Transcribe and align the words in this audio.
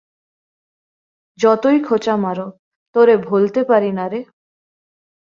যতই 1.39 1.77
খোচা 1.83 2.15
মারো, 2.15 2.47
তোরে 2.95 3.15
ভোলতে 3.27 3.61
পারি 3.63 3.91
নারে। 3.91 4.19